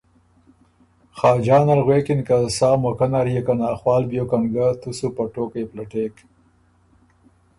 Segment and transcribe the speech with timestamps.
[1.17, 5.23] خاجان ال غوېکِن که ”سا موقع نر يې که ناخوال بیوکن ګۀ، تُو سُو په
[5.33, 6.15] ټوقئ پلټېک“